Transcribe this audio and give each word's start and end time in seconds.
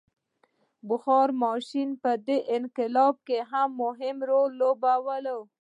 بخار 0.89 1.29
ماشین 1.43 1.89
په 2.03 2.11
دې 2.27 2.37
انقلاب 2.57 3.15
کې 3.27 3.37
مهم 3.81 4.17
رول 4.29 4.51
ولوباوه. 4.55 5.47